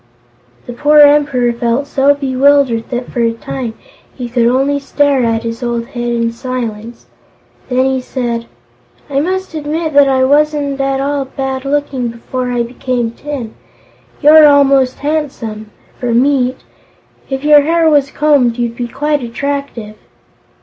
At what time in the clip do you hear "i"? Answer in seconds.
9.11-9.19, 10.07-10.23, 12.51-12.63